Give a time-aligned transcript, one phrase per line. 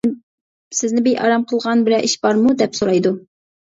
[0.77, 3.19] سىزنى بىئارام قىلغان بىرەر ئىش بارمۇ؟ دەپ سورايدۇ.